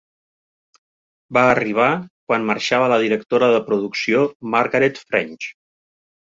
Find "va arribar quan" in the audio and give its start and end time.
1.37-2.49